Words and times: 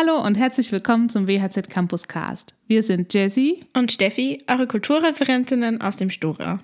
Hallo 0.00 0.24
und 0.24 0.36
herzlich 0.36 0.70
willkommen 0.70 1.08
zum 1.08 1.26
WHZ 1.26 1.70
Campus 1.70 2.06
Cast. 2.06 2.54
Wir 2.68 2.84
sind 2.84 3.12
Jessie 3.12 3.64
und 3.74 3.90
Steffi, 3.90 4.38
eure 4.46 4.68
Kulturreferentinnen 4.68 5.82
aus 5.82 5.96
dem 5.96 6.08
Stura. 6.08 6.62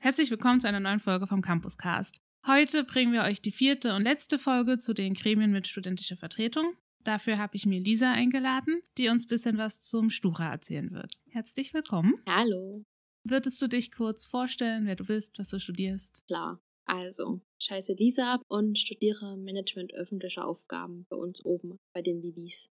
Herzlich 0.00 0.30
willkommen 0.30 0.58
zu 0.58 0.66
einer 0.66 0.80
neuen 0.80 1.00
Folge 1.00 1.26
vom 1.26 1.42
Campus 1.42 1.76
Cast. 1.76 2.22
Heute 2.46 2.84
bringen 2.84 3.12
wir 3.12 3.24
euch 3.24 3.42
die 3.42 3.50
vierte 3.50 3.94
und 3.94 4.04
letzte 4.04 4.38
Folge 4.38 4.78
zu 4.78 4.94
den 4.94 5.12
Gremien 5.12 5.52
mit 5.52 5.66
studentischer 5.66 6.16
Vertretung. 6.16 6.72
Dafür 7.02 7.36
habe 7.36 7.56
ich 7.56 7.66
mir 7.66 7.82
Lisa 7.82 8.12
eingeladen, 8.12 8.80
die 8.96 9.10
uns 9.10 9.26
ein 9.26 9.28
bisschen 9.28 9.58
was 9.58 9.82
zum 9.82 10.08
Stura 10.08 10.50
erzählen 10.50 10.92
wird. 10.92 11.20
Herzlich 11.28 11.74
willkommen. 11.74 12.14
Hallo. 12.26 12.86
Würdest 13.24 13.60
du 13.60 13.66
dich 13.66 13.92
kurz 13.92 14.24
vorstellen, 14.24 14.86
wer 14.86 14.96
du 14.96 15.04
bist, 15.04 15.38
was 15.38 15.50
du 15.50 15.60
studierst? 15.60 16.24
Klar. 16.26 16.58
Also, 16.86 17.40
scheiße 17.58 17.94
Lisa 17.94 18.34
ab 18.34 18.42
und 18.48 18.78
studiere 18.78 19.36
Management 19.36 19.94
öffentlicher 19.94 20.46
Aufgaben 20.46 21.06
bei 21.08 21.16
uns 21.16 21.44
oben 21.44 21.78
bei 21.92 22.02
den 22.02 22.22
Vivis. 22.22 22.70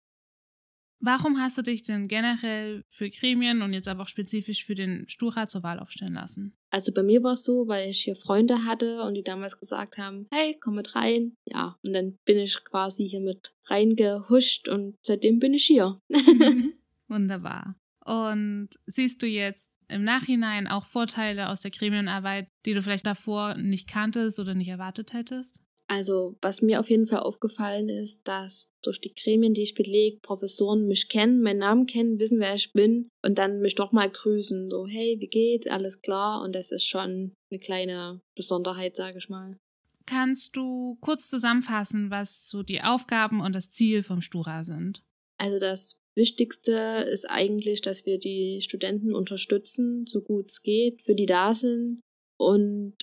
Warum 1.04 1.40
hast 1.40 1.58
du 1.58 1.62
dich 1.62 1.82
denn 1.82 2.06
generell 2.06 2.84
für 2.88 3.10
Gremien 3.10 3.62
und 3.62 3.72
jetzt 3.72 3.88
aber 3.88 4.04
auch 4.04 4.08
spezifisch 4.08 4.64
für 4.64 4.76
den 4.76 5.08
Stura 5.08 5.48
zur 5.48 5.64
Wahl 5.64 5.80
aufstellen 5.80 6.14
lassen? 6.14 6.56
Also 6.70 6.92
bei 6.94 7.02
mir 7.02 7.24
war 7.24 7.32
es 7.32 7.42
so, 7.42 7.66
weil 7.66 7.90
ich 7.90 8.04
hier 8.04 8.14
Freunde 8.14 8.64
hatte 8.64 9.02
und 9.02 9.14
die 9.14 9.24
damals 9.24 9.58
gesagt 9.58 9.98
haben, 9.98 10.28
hey, 10.30 10.56
komm 10.60 10.76
mit 10.76 10.94
rein. 10.94 11.36
Ja, 11.44 11.76
und 11.82 11.92
dann 11.92 12.18
bin 12.24 12.38
ich 12.38 12.62
quasi 12.62 13.08
hier 13.08 13.20
mit 13.20 13.52
reingehuscht 13.66 14.68
und 14.68 14.96
seitdem 15.02 15.40
bin 15.40 15.54
ich 15.54 15.64
hier. 15.64 16.00
Wunderbar. 17.08 17.74
Und 18.04 18.68
siehst 18.86 19.22
du 19.22 19.26
jetzt 19.26 19.72
im 19.92 20.04
Nachhinein 20.04 20.66
auch 20.66 20.84
Vorteile 20.84 21.48
aus 21.48 21.62
der 21.62 21.70
Gremienarbeit, 21.70 22.48
die 22.66 22.74
du 22.74 22.82
vielleicht 22.82 23.06
davor 23.06 23.54
nicht 23.54 23.88
kanntest 23.88 24.40
oder 24.40 24.54
nicht 24.54 24.68
erwartet 24.68 25.12
hättest? 25.12 25.62
Also, 25.88 26.38
was 26.40 26.62
mir 26.62 26.80
auf 26.80 26.88
jeden 26.88 27.06
Fall 27.06 27.20
aufgefallen 27.20 27.88
ist, 27.88 28.26
dass 28.26 28.70
durch 28.82 29.00
die 29.00 29.12
Gremien, 29.14 29.52
die 29.52 29.62
ich 29.62 29.74
belege, 29.74 30.20
Professoren 30.22 30.86
mich 30.86 31.08
kennen, 31.08 31.42
meinen 31.42 31.58
Namen 31.58 31.86
kennen, 31.86 32.18
wissen, 32.18 32.40
wer 32.40 32.54
ich 32.54 32.72
bin 32.72 33.08
und 33.22 33.36
dann 33.36 33.60
mich 33.60 33.74
doch 33.74 33.92
mal 33.92 34.08
grüßen. 34.08 34.70
So, 34.70 34.86
hey, 34.86 35.16
wie 35.20 35.28
geht's? 35.28 35.66
Alles 35.66 36.00
klar? 36.00 36.42
Und 36.42 36.54
das 36.54 36.70
ist 36.70 36.86
schon 36.86 37.34
eine 37.50 37.60
kleine 37.60 38.22
Besonderheit, 38.34 38.96
sage 38.96 39.18
ich 39.18 39.28
mal. 39.28 39.58
Kannst 40.06 40.56
du 40.56 40.96
kurz 41.00 41.28
zusammenfassen, 41.28 42.10
was 42.10 42.48
so 42.48 42.62
die 42.62 42.80
Aufgaben 42.80 43.40
und 43.40 43.54
das 43.54 43.70
Ziel 43.70 44.02
vom 44.02 44.20
Stura 44.20 44.64
sind? 44.64 45.02
Also 45.38 45.58
das 45.58 46.01
Wichtigste 46.14 47.06
ist 47.10 47.28
eigentlich, 47.28 47.80
dass 47.80 48.04
wir 48.06 48.18
die 48.18 48.60
Studenten 48.60 49.14
unterstützen, 49.14 50.06
so 50.06 50.20
gut 50.20 50.50
es 50.50 50.62
geht, 50.62 51.02
für 51.02 51.14
die 51.14 51.26
da 51.26 51.54
sind 51.54 52.00
und 52.38 52.94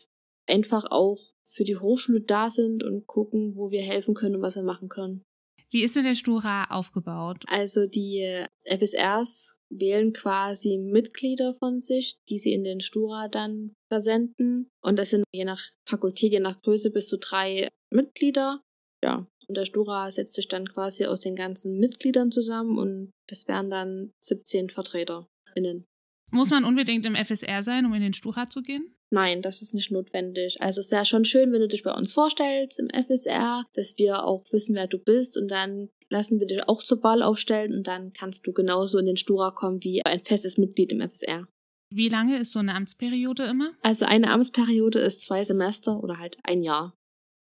einfach 0.47 0.85
auch 0.89 1.19
für 1.43 1.63
die 1.63 1.77
Hochschule 1.77 2.21
da 2.21 2.49
sind 2.49 2.83
und 2.83 3.07
gucken, 3.07 3.55
wo 3.55 3.71
wir 3.71 3.81
helfen 3.81 4.13
können 4.13 4.35
und 4.35 4.41
was 4.41 4.55
wir 4.55 4.63
machen 4.63 4.89
können. 4.89 5.23
Wie 5.71 5.83
ist 5.83 5.95
denn 5.95 6.03
der 6.03 6.15
Stura 6.15 6.65
aufgebaut? 6.71 7.43
Also 7.47 7.85
die 7.85 8.45
FSRs 8.65 9.59
wählen 9.69 10.13
quasi 10.13 10.77
Mitglieder 10.79 11.53
von 11.53 11.81
sich, 11.81 12.17
die 12.27 12.39
sie 12.39 12.53
in 12.53 12.63
den 12.63 12.81
Stura 12.81 13.27
dann 13.27 13.73
versenden. 13.87 14.69
Und 14.81 14.97
das 14.97 15.11
sind 15.11 15.25
je 15.31 15.45
nach 15.45 15.61
Fakultät, 15.87 16.31
je 16.31 16.39
nach 16.39 16.59
Größe 16.61 16.89
bis 16.89 17.07
zu 17.07 17.19
drei 17.19 17.67
Mitglieder. 17.91 18.63
Ja, 19.03 19.27
und 19.49 19.57
der 19.57 19.65
Stura 19.65 20.11
setzt 20.11 20.35
sich 20.35 20.47
dann 20.47 20.67
quasi 20.67 21.05
aus 21.05 21.21
den 21.21 21.35
ganzen 21.35 21.77
Mitgliedern 21.79 22.31
zusammen 22.31 22.77
und 22.77 23.11
das 23.27 23.47
wären 23.47 23.69
dann 23.69 24.11
17 24.21 24.69
VertreterInnen. 24.69 25.85
Muss 26.31 26.51
man 26.51 26.63
unbedingt 26.63 27.05
im 27.07 27.15
FSR 27.15 27.63
sein, 27.63 27.85
um 27.85 27.93
in 27.93 28.03
den 28.03 28.13
Stura 28.13 28.45
zu 28.45 28.61
gehen? 28.61 28.95
Nein, 29.11 29.41
das 29.41 29.63
ist 29.63 29.73
nicht 29.73 29.91
notwendig. 29.91 30.61
Also 30.61 30.79
es 30.79 30.91
wäre 30.91 31.05
schon 31.05 31.25
schön, 31.25 31.51
wenn 31.51 31.61
du 31.61 31.67
dich 31.67 31.81
bei 31.81 31.91
uns 31.91 32.13
vorstellst 32.13 32.79
im 32.79 32.89
FSR, 32.89 33.65
dass 33.73 33.97
wir 33.97 34.23
auch 34.23 34.43
wissen, 34.51 34.75
wer 34.75 34.85
du 34.85 34.99
bist 34.99 35.35
und 35.35 35.49
dann 35.49 35.89
lassen 36.09 36.39
wir 36.39 36.45
dich 36.45 36.67
auch 36.67 36.83
zur 36.83 37.01
Wahl 37.01 37.23
aufstellen 37.23 37.73
und 37.73 37.87
dann 37.87 38.13
kannst 38.13 38.45
du 38.45 38.53
genauso 38.53 38.99
in 38.99 39.07
den 39.07 39.17
Stura 39.17 39.49
kommen 39.49 39.83
wie 39.83 40.05
ein 40.05 40.23
festes 40.23 40.57
Mitglied 40.57 40.91
im 40.91 41.01
FSR. 41.07 41.47
Wie 41.91 42.09
lange 42.09 42.37
ist 42.37 42.51
so 42.51 42.59
eine 42.59 42.75
Amtsperiode 42.75 43.45
immer? 43.45 43.71
Also 43.81 44.05
eine 44.05 44.29
Amtsperiode 44.29 44.99
ist 44.99 45.21
zwei 45.21 45.43
Semester 45.43 46.03
oder 46.03 46.19
halt 46.19 46.37
ein 46.43 46.61
Jahr. 46.61 46.93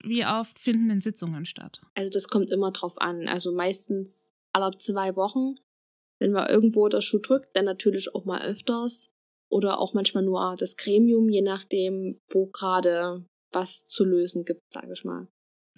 Wie 0.05 0.25
oft 0.25 0.59
finden 0.59 0.89
denn 0.89 1.01
Sitzungen 1.01 1.45
statt? 1.47 1.81
Also 1.95 2.11
das 2.11 2.29
kommt 2.29 2.51
immer 2.51 2.71
drauf 2.71 2.99
an. 2.99 3.29
Also 3.29 3.53
meistens 3.53 4.33
aller 4.53 4.73
zwei 4.73 5.17
Wochen. 5.17 5.55
Wenn 6.19 6.33
mal 6.33 6.49
irgendwo 6.49 6.89
der 6.89 7.03
Schuh 7.03 7.19
drückt, 7.19 7.55
dann 7.57 7.65
natürlich 7.65 8.15
auch 8.15 8.25
mal 8.25 8.43
öfters. 8.43 9.13
Oder 9.49 9.79
auch 9.79 9.95
manchmal 9.95 10.25
nur 10.25 10.57
das 10.59 10.77
Gremium, 10.77 11.29
je 11.29 11.43
nachdem, 11.43 12.19
wo 12.29 12.47
gerade 12.47 13.25
was 13.53 13.85
zu 13.85 14.05
lösen 14.05 14.45
gibt, 14.45 14.63
sage 14.73 14.93
ich 14.93 15.05
mal. 15.05 15.29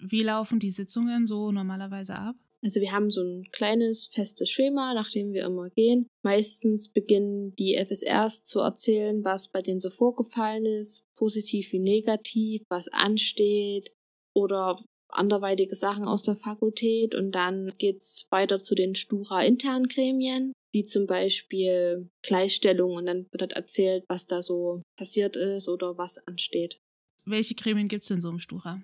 Wie 0.01 0.23
laufen 0.23 0.59
die 0.59 0.71
Sitzungen 0.71 1.27
so 1.27 1.51
normalerweise 1.51 2.15
ab? 2.15 2.35
Also 2.61 2.81
wir 2.81 2.91
haben 2.91 3.09
so 3.09 3.21
ein 3.21 3.43
kleines 3.51 4.07
festes 4.07 4.49
Schema, 4.49 4.93
nach 4.93 5.09
dem 5.09 5.31
wir 5.33 5.45
immer 5.45 5.69
gehen. 5.69 6.07
Meistens 6.23 6.91
beginnen 6.91 7.55
die 7.55 7.75
FSRs 7.77 8.43
zu 8.43 8.59
erzählen, 8.59 9.23
was 9.23 9.49
bei 9.49 9.61
denen 9.61 9.79
so 9.79 9.89
vorgefallen 9.89 10.65
ist, 10.65 11.05
positiv 11.15 11.71
wie 11.71 11.79
negativ, 11.79 12.61
was 12.69 12.89
ansteht, 12.89 13.93
oder 14.33 14.81
anderweitige 15.09 15.75
Sachen 15.75 16.05
aus 16.05 16.23
der 16.23 16.35
Fakultät 16.35 17.15
und 17.15 17.31
dann 17.31 17.73
geht's 17.77 18.27
weiter 18.29 18.59
zu 18.59 18.75
den 18.75 18.95
Stura-internen 18.95 19.87
Gremien, 19.87 20.53
wie 20.71 20.83
zum 20.83 21.07
Beispiel 21.07 22.09
Gleichstellung 22.21 22.93
und 22.93 23.07
dann 23.07 23.25
wird 23.31 23.41
halt 23.41 23.53
erzählt, 23.53 24.03
was 24.07 24.27
da 24.27 24.41
so 24.41 24.83
passiert 24.97 25.35
ist 25.35 25.67
oder 25.67 25.97
was 25.97 26.19
ansteht. 26.27 26.79
Welche 27.25 27.55
Gremien 27.55 27.87
gibt's 27.87 28.07
denn 28.07 28.21
so 28.21 28.29
im 28.29 28.39
Stura? 28.39 28.81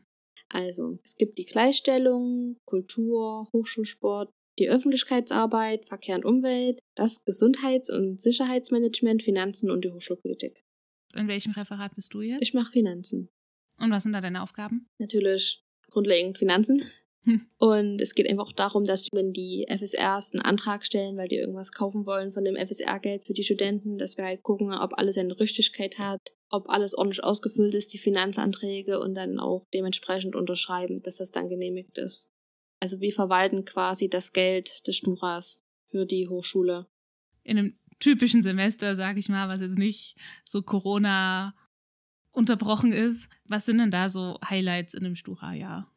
Also, 0.50 1.00
es 1.03 1.17
gibt 1.17 1.38
die 1.38 1.45
Gleichstellung, 1.45 2.57
Kultur, 2.66 3.50
Hochschulsport, 3.51 4.29
die 4.59 4.69
Öffentlichkeitsarbeit, 4.69 5.88
Verkehr 5.88 6.16
und 6.16 6.25
Umwelt, 6.25 6.79
das 6.95 7.25
Gesundheits- 7.25 7.89
und 7.89 8.22
Sicherheitsmanagement, 8.22 9.23
Finanzen 9.23 9.69
und 9.69 9.83
die 9.83 9.91
Hochschulpolitik. 9.91 10.63
In 11.13 11.27
welchem 11.27 11.53
Referat 11.53 11.95
bist 11.95 12.13
du 12.13 12.22
jetzt? 12.22 12.41
Ich 12.41 12.53
mache 12.53 12.72
Finanzen. 12.72 13.29
Und 13.80 13.91
was 13.91 14.03
sind 14.03 14.13
da 14.13 14.22
deine 14.22 14.41
Aufgaben? 14.41 14.90
Natürlich 14.97 15.63
grundlegend 15.90 16.38
Finanzen. 16.38 16.84
Hm. 17.25 17.46
Und 17.58 18.02
es 18.02 18.13
geht 18.13 18.30
einfach 18.30 18.47
auch 18.47 18.53
darum, 18.53 18.86
dass 18.86 19.09
wenn 19.12 19.34
die 19.34 19.66
FSRs 19.68 20.34
einen 20.34 20.44
Antrag 20.44 20.86
stellen, 20.86 21.18
weil 21.18 21.28
die 21.28 21.38
irgendwas 21.38 21.72
kaufen 21.72 22.06
wollen 22.06 22.31
von 22.34 22.44
dem 22.44 22.56
FSR-Geld 22.56 23.25
für 23.25 23.34
die 23.34 23.44
Studenten, 23.44 23.97
dass 23.97 24.18
wir 24.18 24.25
halt 24.25 24.44
gucken, 24.44 24.72
ob 24.72 24.97
alles 24.97 25.16
seine 25.16 25.38
Richtigkeit 25.40 25.97
hat, 25.97 26.22
ob 26.50 26.69
alles 26.69 26.96
ordentlich 26.96 27.24
ausgefüllt 27.24 27.74
ist, 27.74 27.94
die 27.94 27.97
Finanzanträge 27.97 29.00
und 29.00 29.16
dann 29.16 29.40
auch 29.40 29.66
dementsprechend 29.74 30.36
unterschreiben, 30.36 31.02
dass 31.02 31.18
das 31.18 31.31
dann 31.31 31.50
genehmigt 31.50 31.97
ist. 31.97 32.31
Also 32.80 33.00
wir 33.02 33.12
verwalten 33.12 33.66
quasi 33.66 34.07
das 34.07 34.31
Geld 34.31 34.86
des 34.88 34.97
Sturas 34.97 35.63
für 35.88 36.06
die 36.06 36.28
Hochschule. 36.28 36.88
In 37.44 37.57
einem 37.57 37.80
typischen 38.00 38.44
Semester, 38.44 38.96
sag 38.96 39.18
ich 39.18 39.30
mal, 39.30 39.50
was 39.50 39.62
jetzt 39.62 39.80
nicht 39.80 40.16
so 40.44 40.62
Corona 40.62 41.56
unterbrochen 42.35 42.91
ist. 42.91 43.29
Was 43.47 43.66
sind 43.66 43.78
denn 43.78 43.91
da 43.91 44.09
so 44.09 44.38
Highlights 44.47 44.94
in 44.94 45.06
einem 45.06 45.16
Stura-Jahr? 45.16 45.91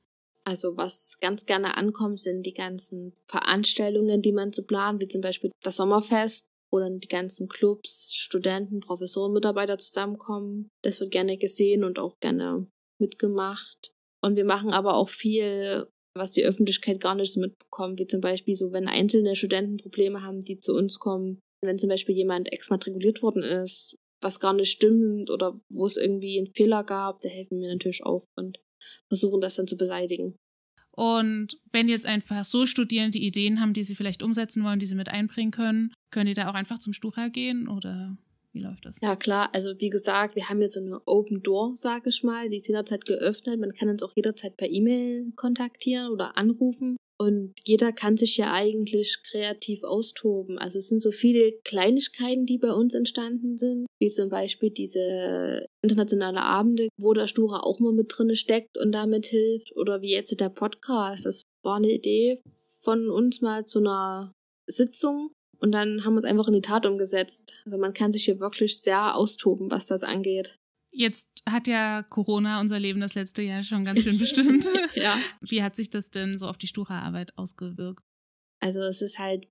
Also 0.44 0.76
was 0.76 1.18
ganz 1.20 1.44
gerne 1.44 1.76
ankommt, 1.76 2.20
sind 2.20 2.46
die 2.46 2.54
ganzen 2.54 3.12
Veranstaltungen, 3.26 4.22
die 4.22 4.32
man 4.32 4.52
so 4.52 4.64
plant, 4.64 5.02
wie 5.02 5.08
zum 5.08 5.20
Beispiel 5.20 5.50
das 5.62 5.76
Sommerfest, 5.76 6.46
wo 6.70 6.78
dann 6.78 7.00
die 7.00 7.08
ganzen 7.08 7.48
Clubs, 7.48 8.14
Studenten, 8.14 8.80
Professoren, 8.80 9.34
Mitarbeiter 9.34 9.76
zusammenkommen. 9.76 10.70
Das 10.82 11.00
wird 11.00 11.10
gerne 11.10 11.36
gesehen 11.36 11.84
und 11.84 11.98
auch 11.98 12.18
gerne 12.20 12.66
mitgemacht. 12.98 13.92
Und 14.22 14.36
wir 14.36 14.44
machen 14.44 14.70
aber 14.70 14.94
auch 14.94 15.10
viel, 15.10 15.86
was 16.14 16.32
die 16.32 16.44
Öffentlichkeit 16.44 17.00
gar 17.00 17.14
nicht 17.14 17.32
so 17.32 17.40
mitbekommt, 17.40 17.98
wie 17.98 18.06
zum 18.06 18.20
Beispiel 18.20 18.54
so, 18.54 18.72
wenn 18.72 18.88
einzelne 18.88 19.36
Studenten 19.36 19.76
Probleme 19.76 20.22
haben, 20.22 20.42
die 20.42 20.60
zu 20.60 20.74
uns 20.74 20.98
kommen. 20.98 21.40
Wenn 21.60 21.78
zum 21.78 21.88
Beispiel 21.88 22.14
jemand 22.14 22.50
exmatrikuliert 22.52 23.20
worden 23.22 23.42
ist 23.42 23.98
was 24.20 24.40
gar 24.40 24.52
nicht 24.52 24.70
stimmt 24.70 25.30
oder 25.30 25.60
wo 25.68 25.86
es 25.86 25.96
irgendwie 25.96 26.38
einen 26.38 26.54
Fehler 26.54 26.84
gab, 26.84 27.20
da 27.20 27.28
helfen 27.28 27.60
wir 27.60 27.68
natürlich 27.68 28.04
auch 28.04 28.24
und 28.36 28.58
versuchen 29.08 29.40
das 29.40 29.56
dann 29.56 29.66
zu 29.66 29.76
beseitigen. 29.76 30.36
Und 30.92 31.58
wenn 31.70 31.88
jetzt 31.88 32.06
einfach 32.06 32.44
so 32.44 32.66
Studierende 32.66 33.18
Ideen 33.18 33.60
haben, 33.60 33.72
die 33.72 33.84
sie 33.84 33.94
vielleicht 33.94 34.22
umsetzen 34.22 34.64
wollen, 34.64 34.80
die 34.80 34.86
sie 34.86 34.96
mit 34.96 35.08
einbringen 35.08 35.52
können, 35.52 35.92
können 36.10 36.26
die 36.26 36.34
da 36.34 36.50
auch 36.50 36.54
einfach 36.54 36.78
zum 36.78 36.92
Stura 36.92 37.28
gehen 37.28 37.68
oder 37.68 38.16
wie 38.52 38.60
läuft 38.60 38.86
das? 38.86 39.00
Ja, 39.00 39.14
klar. 39.14 39.50
Also, 39.54 39.78
wie 39.78 39.90
gesagt, 39.90 40.34
wir 40.34 40.48
haben 40.48 40.58
hier 40.58 40.68
so 40.68 40.80
eine 40.80 41.00
Open 41.06 41.42
Door, 41.42 41.76
sage 41.76 42.08
ich 42.08 42.24
mal. 42.24 42.48
Die 42.48 42.56
ist 42.56 42.66
jederzeit 42.66 43.04
geöffnet. 43.04 43.60
Man 43.60 43.74
kann 43.74 43.88
uns 43.88 44.02
auch 44.02 44.12
jederzeit 44.16 44.56
per 44.56 44.68
E-Mail 44.68 45.30
kontaktieren 45.36 46.10
oder 46.10 46.36
anrufen. 46.36 46.96
Und 47.20 47.54
jeder 47.64 47.92
kann 47.92 48.16
sich 48.16 48.36
ja 48.36 48.52
eigentlich 48.52 49.22
kreativ 49.28 49.82
austoben. 49.82 50.56
Also 50.56 50.78
es 50.78 50.88
sind 50.88 51.00
so 51.00 51.10
viele 51.10 51.52
Kleinigkeiten, 51.64 52.46
die 52.46 52.58
bei 52.58 52.72
uns 52.72 52.94
entstanden 52.94 53.58
sind, 53.58 53.86
wie 53.98 54.08
zum 54.08 54.28
Beispiel 54.28 54.70
diese 54.70 55.66
internationale 55.82 56.42
Abende, 56.42 56.88
wo 56.96 57.12
der 57.12 57.26
Stura 57.26 57.60
auch 57.60 57.80
mal 57.80 57.92
mit 57.92 58.12
drinne 58.16 58.36
steckt 58.36 58.78
und 58.78 58.92
damit 58.92 59.26
hilft. 59.26 59.74
Oder 59.76 60.00
wie 60.00 60.12
jetzt 60.12 60.38
der 60.38 60.48
Podcast. 60.48 61.26
Das 61.26 61.42
war 61.64 61.76
eine 61.76 61.90
Idee 61.90 62.40
von 62.82 63.10
uns 63.10 63.40
mal 63.40 63.64
zu 63.64 63.80
einer 63.80 64.32
Sitzung 64.66 65.32
und 65.58 65.72
dann 65.72 66.04
haben 66.04 66.14
wir 66.14 66.18
es 66.18 66.24
einfach 66.24 66.48
in 66.48 66.54
die 66.54 66.60
Tat 66.60 66.86
umgesetzt. 66.86 67.54
Also 67.64 67.78
man 67.78 67.92
kann 67.92 68.12
sich 68.12 68.24
hier 68.24 68.38
wirklich 68.40 68.80
sehr 68.80 69.16
austoben, 69.16 69.70
was 69.70 69.86
das 69.86 70.02
angeht. 70.02 70.56
Jetzt 70.90 71.42
hat 71.48 71.68
ja 71.68 72.02
Corona 72.02 72.60
unser 72.60 72.78
Leben 72.78 73.00
das 73.00 73.14
letzte 73.14 73.42
Jahr 73.42 73.62
schon 73.62 73.84
ganz 73.84 74.00
schön 74.00 74.18
bestimmt. 74.18 74.68
ja. 74.94 75.16
Wie 75.40 75.62
hat 75.62 75.76
sich 75.76 75.90
das 75.90 76.10
denn 76.10 76.38
so 76.38 76.46
auf 76.46 76.58
die 76.58 76.66
Stura-Arbeit 76.66 77.36
ausgewirkt? 77.36 78.02
Also 78.60 78.80
es 78.80 79.02
ist 79.02 79.18
halt 79.18 79.46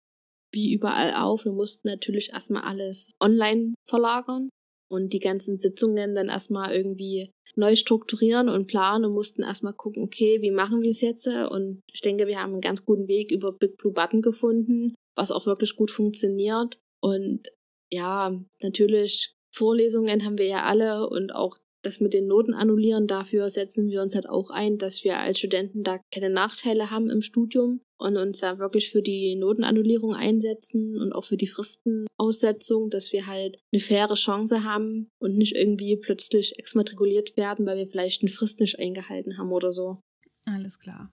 wie 0.52 0.74
überall 0.74 1.14
auch. 1.14 1.46
Wir 1.46 1.52
mussten 1.52 1.88
natürlich 1.88 2.32
erstmal 2.34 2.64
alles 2.64 3.12
online 3.20 3.76
verlagern 3.88 4.50
und 4.90 5.14
die 5.14 5.20
ganzen 5.20 5.60
Sitzungen 5.60 6.16
dann 6.16 6.30
erstmal 6.30 6.74
irgendwie 6.74 7.32
neu 7.56 7.76
strukturieren 7.76 8.50
und 8.50 8.68
planen 8.68 9.06
und 9.06 9.14
mussten 9.14 9.44
erstmal 9.44 9.74
gucken, 9.74 10.04
okay, 10.04 10.42
wie 10.42 10.52
machen 10.52 10.84
wir 10.84 10.92
es 10.92 11.02
jetzt? 11.02 11.28
Und 11.28 11.82
ich 11.92 12.02
denke, 12.02 12.28
wir 12.28 12.42
haben 12.42 12.54
einen 12.54 12.62
ganz 12.62 12.86
guten 12.86 13.08
Weg 13.08 13.32
über 13.32 13.52
Big 13.52 13.78
Blue 13.78 13.94
Button 13.94 14.22
gefunden, 14.22 14.96
was 15.16 15.32
auch 15.32 15.46
wirklich 15.46 15.76
gut 15.76 15.92
funktioniert. 15.92 16.78
Und 17.02 17.48
ja, 17.92 18.40
natürlich 18.62 19.34
Vorlesungen 19.58 20.24
haben 20.24 20.38
wir 20.38 20.48
ja 20.48 20.64
alle 20.64 21.10
und 21.10 21.34
auch 21.34 21.58
das 21.82 22.00
mit 22.00 22.14
den 22.14 22.28
Noten 22.28 22.54
annullieren, 22.54 23.08
dafür 23.08 23.50
setzen 23.50 23.90
wir 23.90 24.02
uns 24.02 24.16
halt 24.16 24.28
auch 24.28 24.50
ein, 24.50 24.78
dass 24.78 25.04
wir 25.04 25.18
als 25.18 25.40
Studenten 25.40 25.84
da 25.84 26.00
keine 26.14 26.30
Nachteile 26.30 26.92
haben 26.92 27.10
im 27.10 27.22
Studium 27.22 27.82
und 27.98 28.18
uns 28.18 28.40
da 28.40 28.60
wirklich 28.60 28.90
für 28.90 29.02
die 29.02 29.36
Notenannullierung 29.36 30.14
einsetzen 30.14 31.00
und 31.00 31.14
auch 31.14 31.24
für 31.24 31.38
die 31.38 31.48
Fristenaussetzung, 31.48 32.90
dass 32.90 33.12
wir 33.12 33.26
halt 33.26 33.60
eine 33.72 33.80
faire 33.80 34.14
Chance 34.16 34.64
haben 34.64 35.10
und 35.20 35.38
nicht 35.38 35.56
irgendwie 35.56 35.96
plötzlich 35.98 36.58
exmatrikuliert 36.60 37.38
werden, 37.38 37.66
weil 37.66 37.78
wir 37.78 37.88
vielleicht 37.88 38.22
eine 38.22 38.32
Frist 38.32 38.60
nicht 38.60 38.80
eingehalten 38.80 39.38
haben 39.38 39.52
oder 39.52 39.72
so. 39.72 40.00
Alles 40.46 40.80
klar. 40.80 41.12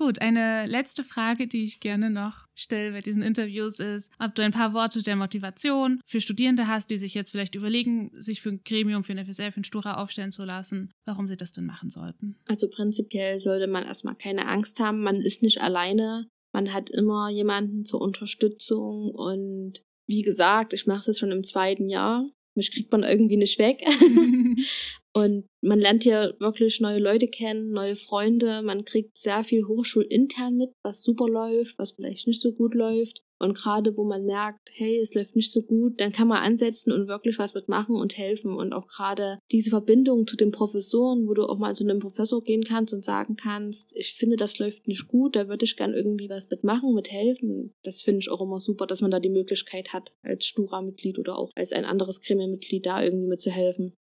Gut, 0.00 0.22
eine 0.22 0.64
letzte 0.64 1.04
Frage, 1.04 1.46
die 1.46 1.62
ich 1.62 1.78
gerne 1.78 2.08
noch 2.08 2.46
stelle 2.54 2.92
bei 2.92 3.00
diesen 3.00 3.20
Interviews 3.20 3.80
ist, 3.80 4.10
ob 4.18 4.34
du 4.34 4.42
ein 4.42 4.50
paar 4.50 4.72
Worte 4.72 5.02
der 5.02 5.14
Motivation 5.14 6.00
für 6.06 6.22
Studierende 6.22 6.68
hast, 6.68 6.90
die 6.90 6.96
sich 6.96 7.12
jetzt 7.12 7.32
vielleicht 7.32 7.54
überlegen, 7.54 8.10
sich 8.14 8.40
für 8.40 8.48
ein 8.48 8.62
Gremium, 8.64 9.04
für 9.04 9.12
eine 9.12 9.26
FSL, 9.26 9.50
für 9.50 9.60
ein 9.60 9.64
Stura 9.64 10.02
aufstellen 10.02 10.32
zu 10.32 10.46
lassen, 10.46 10.90
warum 11.04 11.28
sie 11.28 11.36
das 11.36 11.52
denn 11.52 11.66
machen 11.66 11.90
sollten. 11.90 12.36
Also 12.48 12.70
prinzipiell 12.70 13.40
sollte 13.40 13.66
man 13.66 13.84
erstmal 13.84 14.14
keine 14.14 14.48
Angst 14.48 14.80
haben, 14.80 15.02
man 15.02 15.16
ist 15.16 15.42
nicht 15.42 15.60
alleine, 15.60 16.30
man 16.54 16.72
hat 16.72 16.88
immer 16.88 17.28
jemanden 17.28 17.84
zur 17.84 18.00
Unterstützung 18.00 19.10
und 19.10 19.82
wie 20.06 20.22
gesagt, 20.22 20.72
ich 20.72 20.86
mache 20.86 21.10
es 21.10 21.18
schon 21.18 21.30
im 21.30 21.44
zweiten 21.44 21.90
Jahr. 21.90 22.26
Mich 22.54 22.72
kriegt 22.72 22.90
man 22.90 23.02
irgendwie 23.02 23.36
nicht 23.36 23.58
weg. 23.58 23.82
Und 25.12 25.46
man 25.60 25.80
lernt 25.80 26.04
hier 26.04 26.36
wirklich 26.38 26.80
neue 26.80 27.00
Leute 27.00 27.26
kennen, 27.26 27.72
neue 27.72 27.96
Freunde. 27.96 28.62
Man 28.62 28.84
kriegt 28.84 29.18
sehr 29.18 29.42
viel 29.42 29.66
hochschulintern 29.66 30.56
mit, 30.56 30.70
was 30.84 31.02
super 31.02 31.28
läuft, 31.28 31.78
was 31.78 31.92
vielleicht 31.92 32.28
nicht 32.28 32.40
so 32.40 32.52
gut 32.52 32.74
läuft. 32.74 33.22
Und 33.42 33.54
gerade 33.54 33.96
wo 33.96 34.04
man 34.04 34.26
merkt, 34.26 34.68
hey, 34.72 34.98
es 35.00 35.14
läuft 35.14 35.34
nicht 35.34 35.50
so 35.50 35.62
gut, 35.62 35.98
dann 35.98 36.12
kann 36.12 36.28
man 36.28 36.42
ansetzen 36.42 36.92
und 36.92 37.08
wirklich 37.08 37.38
was 37.38 37.54
mitmachen 37.54 37.96
und 37.96 38.18
helfen. 38.18 38.54
Und 38.54 38.74
auch 38.74 38.86
gerade 38.86 39.38
diese 39.50 39.70
Verbindung 39.70 40.26
zu 40.26 40.36
den 40.36 40.52
Professoren, 40.52 41.26
wo 41.26 41.32
du 41.32 41.46
auch 41.46 41.58
mal 41.58 41.74
zu 41.74 41.82
einem 41.84 42.00
Professor 42.00 42.42
gehen 42.44 42.64
kannst 42.64 42.92
und 42.92 43.02
sagen 43.02 43.36
kannst, 43.36 43.96
ich 43.96 44.14
finde, 44.14 44.36
das 44.36 44.58
läuft 44.58 44.88
nicht 44.88 45.08
gut, 45.08 45.36
da 45.36 45.48
würde 45.48 45.64
ich 45.64 45.76
gern 45.76 45.94
irgendwie 45.94 46.28
was 46.28 46.50
mitmachen, 46.50 46.94
mithelfen. 46.94 47.72
Das 47.82 48.02
finde 48.02 48.18
ich 48.20 48.30
auch 48.30 48.42
immer 48.42 48.60
super, 48.60 48.86
dass 48.86 49.00
man 49.00 49.10
da 49.10 49.20
die 49.20 49.30
Möglichkeit 49.30 49.94
hat, 49.94 50.12
als 50.22 50.44
Stura-Mitglied 50.44 51.18
oder 51.18 51.38
auch 51.38 51.50
als 51.56 51.72
ein 51.72 51.86
anderes 51.86 52.20
Gremienmitglied 52.20 52.84
da 52.84 53.02
irgendwie 53.02 53.26
mitzuhelfen. 53.26 53.94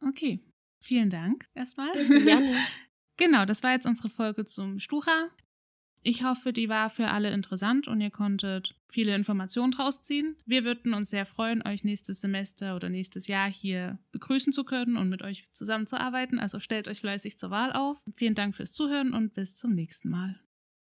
Okay, 0.00 0.40
vielen 0.82 1.10
Dank 1.10 1.46
erstmal. 1.54 1.92
Gerne. 2.24 2.54
genau, 3.16 3.44
das 3.44 3.62
war 3.62 3.72
jetzt 3.72 3.86
unsere 3.86 4.08
Folge 4.08 4.44
zum 4.44 4.78
Stura. 4.78 5.30
Ich 6.02 6.24
hoffe, 6.24 6.54
die 6.54 6.70
war 6.70 6.88
für 6.88 7.08
alle 7.08 7.30
interessant 7.30 7.86
und 7.86 8.00
ihr 8.00 8.10
konntet 8.10 8.74
viele 8.88 9.14
Informationen 9.14 9.72
draus 9.72 10.00
ziehen. 10.00 10.36
Wir 10.46 10.64
würden 10.64 10.94
uns 10.94 11.10
sehr 11.10 11.26
freuen, 11.26 11.62
euch 11.66 11.84
nächstes 11.84 12.22
Semester 12.22 12.74
oder 12.74 12.88
nächstes 12.88 13.26
Jahr 13.26 13.50
hier 13.50 13.98
begrüßen 14.12 14.52
zu 14.52 14.64
können 14.64 14.96
und 14.96 15.10
mit 15.10 15.22
euch 15.22 15.50
zusammenzuarbeiten. 15.52 16.38
Also 16.38 16.58
stellt 16.58 16.88
euch 16.88 17.00
fleißig 17.00 17.38
zur 17.38 17.50
Wahl 17.50 17.72
auf. 17.74 18.02
Vielen 18.14 18.34
Dank 18.34 18.56
fürs 18.56 18.72
Zuhören 18.72 19.12
und 19.12 19.34
bis 19.34 19.56
zum 19.56 19.74
nächsten 19.74 20.08
Mal. 20.08 20.40